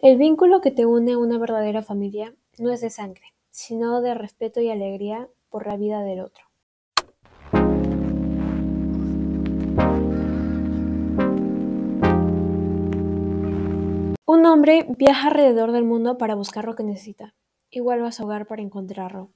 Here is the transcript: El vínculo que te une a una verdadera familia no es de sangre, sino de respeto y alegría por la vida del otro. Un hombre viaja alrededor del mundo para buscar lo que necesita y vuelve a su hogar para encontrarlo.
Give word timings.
El 0.00 0.16
vínculo 0.16 0.60
que 0.60 0.70
te 0.70 0.86
une 0.86 1.14
a 1.14 1.18
una 1.18 1.38
verdadera 1.38 1.82
familia 1.82 2.32
no 2.56 2.70
es 2.70 2.80
de 2.80 2.88
sangre, 2.88 3.34
sino 3.50 4.00
de 4.00 4.14
respeto 4.14 4.60
y 4.60 4.70
alegría 4.70 5.28
por 5.48 5.66
la 5.66 5.76
vida 5.76 6.02
del 6.02 6.20
otro. 6.20 6.44
Un 14.24 14.46
hombre 14.46 14.86
viaja 14.96 15.28
alrededor 15.28 15.72
del 15.72 15.82
mundo 15.82 16.16
para 16.16 16.36
buscar 16.36 16.64
lo 16.66 16.76
que 16.76 16.84
necesita 16.84 17.34
y 17.68 17.80
vuelve 17.80 18.06
a 18.06 18.12
su 18.12 18.22
hogar 18.22 18.46
para 18.46 18.62
encontrarlo. 18.62 19.32